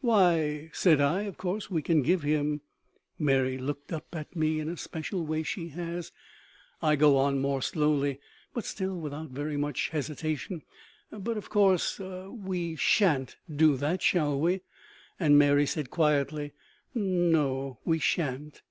"Why," 0.00 0.70
said 0.72 1.02
I, 1.02 1.24
"of 1.24 1.36
course 1.36 1.70
we 1.70 1.82
can 1.82 2.00
give 2.00 2.22
him" 2.22 2.62
Mary 3.18 3.58
looked 3.58 3.92
up 3.92 4.14
at 4.16 4.34
me 4.34 4.58
in 4.58 4.70
a 4.70 4.78
special 4.78 5.26
way 5.26 5.42
she 5.42 5.68
has. 5.68 6.10
I 6.80 6.96
go 6.96 7.18
on, 7.18 7.38
more 7.38 7.60
slowly, 7.60 8.18
but 8.54 8.64
still 8.64 8.98
without 8.98 9.28
very 9.28 9.58
much 9.58 9.90
hesitation: 9.90 10.62
"But, 11.10 11.36
of 11.36 11.50
course, 11.50 11.98
we 12.00 12.76
sha'n't 12.76 13.36
do 13.54 13.76
that, 13.76 14.00
shall 14.00 14.40
we?" 14.40 14.62
And 15.20 15.36
Mary 15.36 15.66
said 15.66 15.90
quietly: 15.90 16.54
"No, 16.94 17.78
we 17.84 17.98
sha'n't." 17.98 18.62